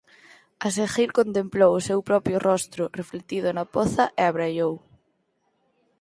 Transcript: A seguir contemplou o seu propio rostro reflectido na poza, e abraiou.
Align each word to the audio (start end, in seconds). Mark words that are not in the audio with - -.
A 0.67 0.67
seguir 0.77 1.09
contemplou 1.19 1.71
o 1.75 1.83
seu 1.87 1.99
propio 2.09 2.37
rostro 2.49 2.83
reflectido 2.99 3.47
na 3.51 3.65
poza, 3.75 4.03
e 4.19 4.21
abraiou. 4.25 4.73